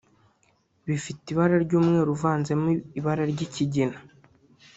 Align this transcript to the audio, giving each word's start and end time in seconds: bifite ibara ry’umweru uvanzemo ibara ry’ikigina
bifite 0.87 1.23
ibara 1.33 1.55
ry’umweru 1.65 2.09
uvanzemo 2.17 2.67
ibara 2.99 3.23
ry’ikigina 3.31 3.97